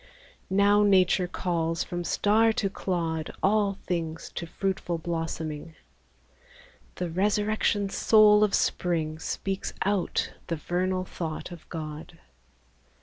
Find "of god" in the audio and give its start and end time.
11.51-12.17